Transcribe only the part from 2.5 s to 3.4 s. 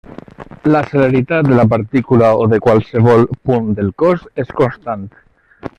de qualsevol